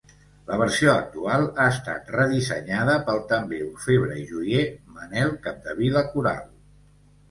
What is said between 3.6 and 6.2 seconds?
orfebre i joier Manel Capdevila